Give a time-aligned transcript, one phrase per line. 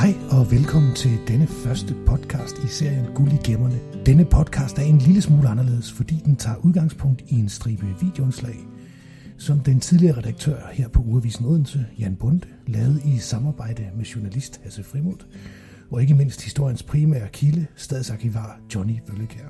[0.00, 3.80] Hej og velkommen til denne første podcast i serien Guld i Gemmerne.
[4.06, 8.56] Denne podcast er en lille smule anderledes, fordi den tager udgangspunkt i en stribe videoindslag,
[9.38, 14.60] som den tidligere redaktør her på Urevisen Odense, Jan Bunde, lavede i samarbejde med journalist
[14.64, 15.26] Hasse Frimod,
[15.90, 19.48] og ikke mindst historiens primære kilde, stadsarkivar Johnny Vøllekær.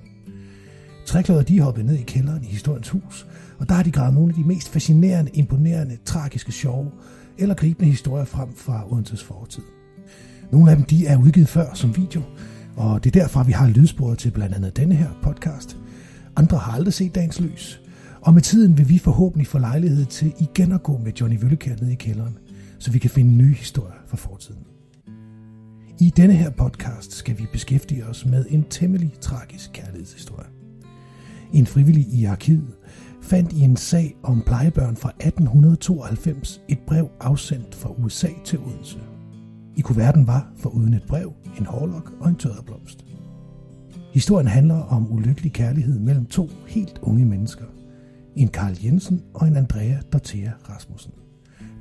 [1.06, 3.26] Trækløder de hoppede ned i kælderen i historiens hus,
[3.58, 6.90] og der har de gravet nogle af de mest fascinerende, imponerende, tragiske, sjove
[7.38, 9.62] eller gribende historier frem fra Odenses fortid.
[10.52, 12.22] Nogle af dem de er udgivet før som video,
[12.76, 15.76] og det er derfor, vi har lydsporet til blandt andet denne her podcast.
[16.36, 17.80] Andre har aldrig set dagens lys,
[18.20, 21.74] og med tiden vil vi forhåbentlig få lejlighed til igen at gå med Johnny Vøllekær
[21.80, 22.38] ned i kælderen,
[22.78, 24.62] så vi kan finde nye historier fra fortiden.
[26.00, 30.48] I denne her podcast skal vi beskæftige os med en temmelig tragisk kærlighedshistorie.
[31.52, 32.74] En frivillig i arkivet
[33.22, 38.98] fandt i en sag om plejebørn fra 1892 et brev afsendt fra USA til Odense.
[39.80, 43.04] I kuverten var, for uden et brev, en hårlok og en tørreblomst.
[44.12, 47.64] Historien handler om ulykkelig kærlighed mellem to helt unge mennesker.
[48.36, 51.12] En Karl Jensen og en Andrea Dorthea Rasmussen,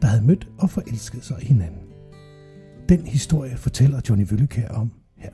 [0.01, 1.81] der havde mødt og forelsket sig i hinanden.
[2.89, 5.31] Den historie fortæller Johnny Vøllekær om her.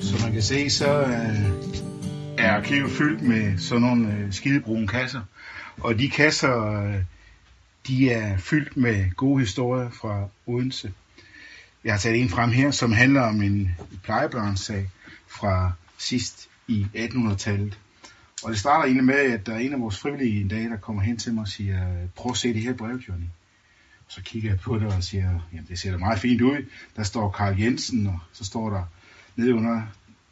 [0.00, 1.79] Som man kan se, så øh,
[2.50, 5.20] er arkivet fyldt med sådan nogle øh, skidebrune kasser.
[5.76, 6.94] Og de kasser, øh,
[7.86, 10.92] de er fyldt med gode historier fra Odense.
[11.84, 14.90] Jeg har taget en frem her, som handler om en plejebørnssag
[15.28, 17.78] fra sidst i 1800-tallet.
[18.42, 20.76] Og det starter egentlig med, at der er en af vores frivillige en dag, der
[20.76, 23.26] kommer hen til mig og siger, prøv at se det her brev, Johnny.
[24.06, 26.66] Og så kigger jeg på det og siger, jamen det ser da meget fint ud.
[26.96, 28.84] Der står Karl Jensen, og så står der
[29.36, 29.82] nede under,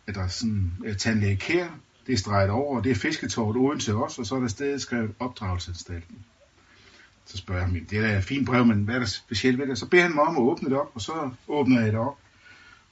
[0.06, 1.68] at der er sådan et tandlæge kær,
[2.08, 4.82] det er streget over, og det er fisketåret Odense også, og så er der stedet
[4.82, 6.16] skrevet opdragelsesanstalten.
[7.26, 9.58] Så spørger jeg ham, det er da et fint brev, men hvad er der specielt
[9.58, 9.78] ved det?
[9.78, 12.18] Så beder han mig om at åbne det op, og så åbner jeg det op.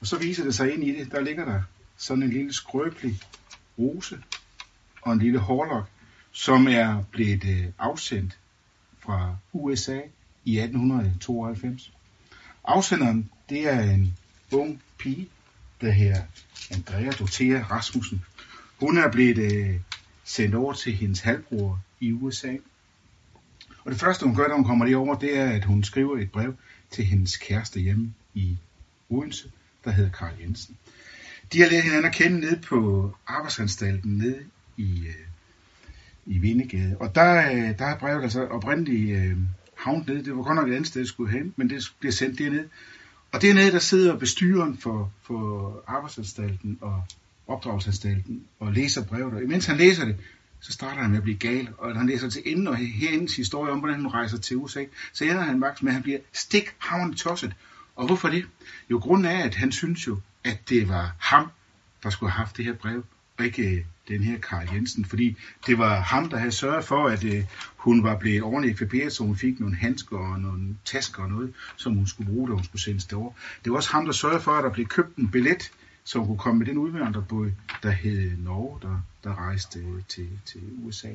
[0.00, 1.62] Og så viser det sig ind i det, der ligger der
[1.96, 3.20] sådan en lille skrøbelig
[3.78, 4.22] rose
[5.02, 5.88] og en lille hårlok,
[6.32, 8.38] som er blevet øh, afsendt
[9.00, 10.00] fra USA
[10.44, 11.92] i 1892.
[12.64, 14.18] Afsenderen, det er en
[14.52, 15.28] ung pige,
[15.80, 16.22] der her
[16.70, 18.24] Andrea Dotea Rasmussen.
[18.80, 19.80] Hun er blevet øh,
[20.24, 22.56] sendt over til hendes halvbror i USA.
[23.84, 26.30] Og det første, hun gør, da hun kommer derover, det er, at hun skriver et
[26.30, 26.54] brev
[26.90, 28.56] til hendes kæreste hjemme i
[29.10, 29.50] Odense,
[29.84, 30.76] der hedder Karl Jensen.
[31.52, 34.38] De har lært hinanden at kende nede på arbejdsanstalten nede
[34.76, 35.26] i, øh,
[36.26, 36.96] i Vindegade.
[37.00, 39.36] Og der, øh, der er brevet altså oprindeligt øh,
[39.74, 40.24] havnet nede.
[40.24, 42.68] Det var godt nok et andet sted, det skulle hen, men det bliver sendt derned.
[43.32, 47.04] Og dernede, der sidder bestyren for, for arbejdsanstalten og
[47.46, 49.34] opdragelsesanstalten og læser brevet.
[49.34, 50.16] Og imens han læser det,
[50.60, 53.72] så starter han med at blive gal, og han læser til enden og herindens historie
[53.72, 54.84] om, hvordan hun rejser til USA.
[55.12, 57.52] Så ender han faktisk med, at han bliver stikhavende tosset.
[57.96, 58.46] Og hvorfor det?
[58.90, 61.50] Jo, grunden er, at han synes jo, at det var ham,
[62.02, 63.04] der skulle have haft det her brev,
[63.38, 65.36] og ikke øh, den her Karl Jensen, fordi
[65.66, 67.44] det var ham, der havde sørget for, at øh,
[67.76, 71.54] hun var blevet ordentligt ekviperet, så hun fik nogle handsker og nogle tasker og noget,
[71.76, 73.32] som hun skulle bruge, da hun skulle sendes derover.
[73.64, 75.70] Det var også ham, der sørgede for, at der blev købt en billet,
[76.06, 77.52] så hun kunne komme med den udvandrerbåd,
[77.82, 79.78] der hed Norge, der, der rejste
[80.08, 81.08] til, til USA.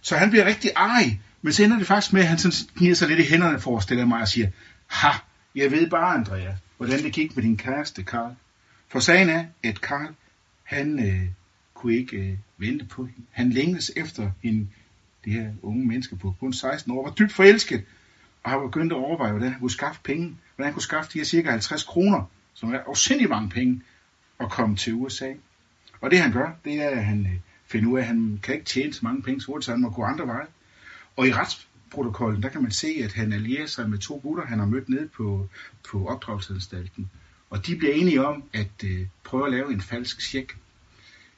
[0.00, 2.94] Så han bliver rigtig ej, men så ender det faktisk med, at han sådan kniger
[2.94, 4.48] sig lidt i hænderne, forestiller mig, og siger,
[4.86, 5.10] ha,
[5.54, 8.34] jeg ved bare, Andrea, hvordan det gik med din kæreste, Karl.
[8.88, 10.14] For sagen er, at Karl,
[10.62, 11.28] han øh,
[11.74, 13.26] kunne ikke øh, vente på hende.
[13.30, 14.68] Han længes efter hende,
[15.24, 17.84] det her unge menneske på kun 16 år, var dybt forelsket,
[18.42, 21.18] og har begyndt at overveje, hvordan han kunne skaffe penge, hvordan han kunne skaffe de
[21.18, 23.82] her cirka 50 kroner, som er afsindelig mange penge,
[24.38, 25.32] og komme til USA.
[26.00, 28.54] Og det han gør, det er, at han øh, finder ud af, at han kan
[28.54, 30.46] ikke tjene så mange penge så hurtigt, så han må gå andre veje.
[31.16, 34.58] Og i retsprotokollen, der kan man se, at han allierer sig med to gutter, han
[34.58, 35.48] har mødt ned på,
[35.90, 37.10] på opdragelsesanstalten.
[37.50, 40.56] Og de bliver enige om at øh, prøve at lave en falsk check.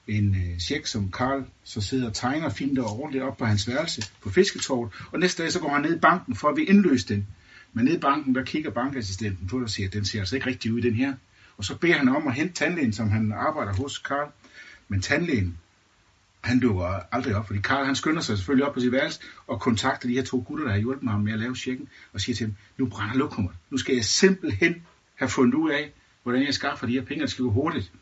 [0.09, 3.69] En øh, check, som Karl så sidder og tegner fint og ordentligt op på hans
[3.69, 4.93] værelse på fisketorvet.
[5.13, 7.27] Og næste dag så går han ned i banken for at vi indløse den.
[7.73, 10.37] Men nede i banken, der kigger bankassistenten på det og siger, at den ser altså
[10.37, 11.15] ikke rigtig ud, den her.
[11.57, 14.31] Og så beder han om at hente tandlægen, som han arbejder hos Karl.
[14.89, 15.59] Men tandlægen,
[16.41, 19.61] han dukker aldrig op, fordi Karl han skynder sig selvfølgelig op på sit værelse og
[19.61, 22.37] kontakter de her to gutter, der har hjulpet ham med at lave checken, og siger
[22.37, 23.55] til dem, nu brænder lokummet.
[23.71, 24.83] Nu skal jeg simpelthen
[25.15, 25.93] have fundet ud af,
[26.23, 27.93] hvordan jeg skaffer de her penge, og det skal gå hurtigt.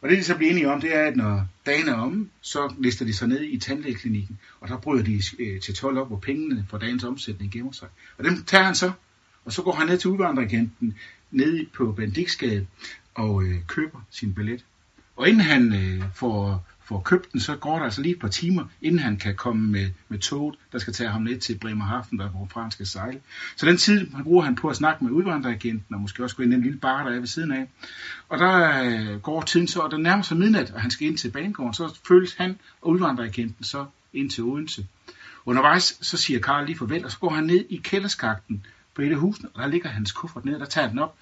[0.00, 2.74] Og det, de så bliver enige om, det er, at når dagen er omme, så
[2.78, 6.18] lister de sig ned i tandlægeklinikken, og der bryder de øh, til 12 op, hvor
[6.18, 7.88] pengene for dagens omsætning gemmer sig.
[8.18, 8.92] Og dem tager han så,
[9.44, 10.96] og så går han ned til udvandreragenten,
[11.32, 12.66] ned på Bendiksgade,
[13.14, 14.64] og øh, køber sin billet.
[15.16, 18.28] Og inden han øh, får får købt den, så går der altså lige et par
[18.28, 22.18] timer, inden han kan komme med, med toget, der skal tage ham ned til Bremerhaven,
[22.18, 23.20] der hvor han skal sejle.
[23.56, 26.42] Så den tid han bruger han på at snakke med udvandreragenten, og måske også gå
[26.42, 27.68] ind i en lille bar, der er ved siden af.
[28.28, 31.18] Og der øh, går tiden så, og der nærmer sig midnat, og han skal ind
[31.18, 34.86] til banegården, så følges han og udvandreragenten så ind til Odense.
[35.46, 39.10] Undervejs så siger Karl lige farvel, og så går han ned i kælderskakten på et
[39.10, 41.16] af husene, og der ligger hans kuffert ned, der tager den op,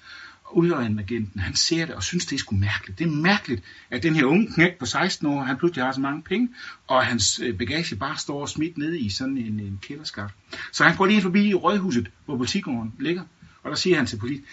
[0.53, 2.99] udøjenagenten, han ser det og synes, det er sgu mærkeligt.
[2.99, 6.01] Det er mærkeligt, at den her unge knæk på 16 år, han pludselig har så
[6.01, 6.49] mange penge,
[6.87, 10.29] og hans øh, bagage bare står smidt nede i sådan en, en kælderskab.
[10.71, 13.23] Så han går lige forbi i rådhuset, hvor politigården ligger,
[13.63, 14.45] og der siger han til politiet,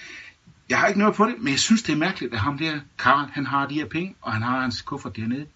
[0.69, 2.81] jeg har ikke noget på det, men jeg synes, det er mærkeligt, at ham der,
[2.99, 5.47] Karl, han har de her penge, og han har hans kuffert dernede.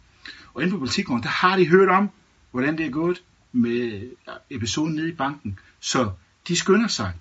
[0.55, 2.11] Og inde på politigården, der har de hørt om,
[2.51, 3.23] hvordan det er gået
[3.53, 4.11] med
[4.51, 5.59] episoden nede i banken.
[5.81, 6.11] Så
[6.49, 7.13] de skynder sig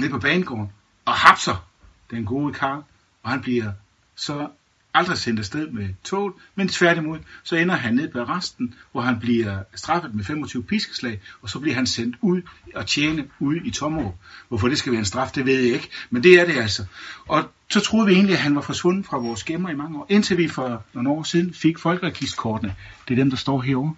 [0.00, 0.72] ned på banegården
[1.04, 1.68] og hapser
[2.10, 2.82] den gode Karl,
[3.22, 3.72] og han bliver
[4.16, 4.48] så
[4.96, 9.20] aldrig sendt afsted med toget, men tværtimod, så ender han ned på resten, hvor han
[9.20, 12.42] bliver straffet med 25 piskeslag, og så bliver han sendt ud
[12.74, 14.14] og tjene ude i Tommerup.
[14.48, 16.84] Hvorfor det skal være en straf, det ved jeg ikke, men det er det altså.
[17.28, 20.06] Og så troede vi egentlig, at han var forsvundet fra vores gemmer i mange år,
[20.08, 22.74] indtil vi for nogle år siden fik folkeregisterkortene.
[23.08, 23.94] Det er dem, der står herovre.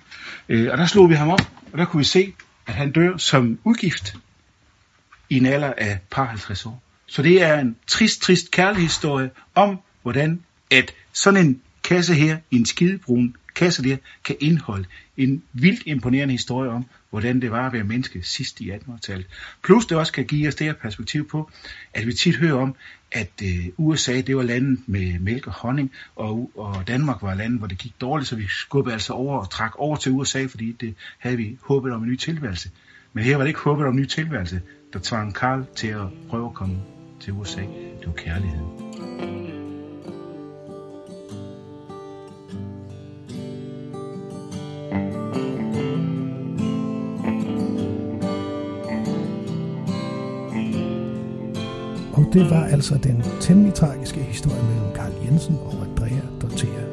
[0.48, 2.34] Øh, og der slog vi ham op, og der kunne vi se,
[2.66, 4.16] at han dør som udgift
[5.28, 6.82] i en alder af par 50 år.
[7.06, 12.66] Så det er en trist, trist kærlighedshistorie om, hvordan at sådan en kasse her, en
[12.66, 14.84] skidebrun kasse der, kan indeholde
[15.16, 19.26] en vildt imponerende historie om, hvordan det var at være menneske sidst i 1800-tallet.
[19.62, 21.50] Plus det også kan give os det her perspektiv på,
[21.94, 22.74] at vi tit hører om,
[23.12, 27.58] at øh, USA det var landet med mælk og honning, og, og Danmark var landet,
[27.58, 30.72] hvor det gik dårligt, så vi skubbede altså over og trak over til USA, fordi
[30.72, 32.70] det havde vi håbet om en ny tilværelse.
[33.12, 34.60] Men her var det ikke håbet om en ny tilværelse,
[34.92, 36.76] der tvang Karl til at prøve at komme
[37.20, 37.60] til USA.
[38.00, 38.64] Det var kærlighed.
[52.12, 56.87] Og det var altså den temmelig tragiske historie mellem Karl Jensen og Andrea Dortea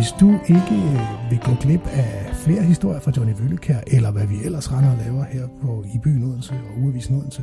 [0.00, 4.26] Hvis du ikke øh, vil gå glip af flere historier fra Johnny Vøllekær, eller hvad
[4.26, 7.42] vi ellers render og laver her på i byen Odense og Uavisen Odense,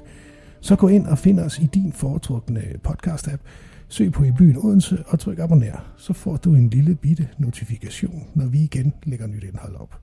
[0.62, 3.42] så gå ind og find os i din foretrukne podcast-app.
[3.88, 5.94] Søg på i byen Odense og tryk abonner.
[5.98, 10.00] Så får du en lille bitte notifikation, når vi igen lægger nyt indhold op.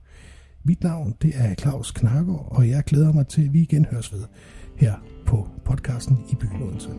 [0.63, 4.13] Mit navn det er Claus Knargaard, og jeg glæder mig til, at vi igen høres
[4.13, 4.23] ved
[4.75, 4.93] her
[5.25, 6.89] på podcasten i byen Odense.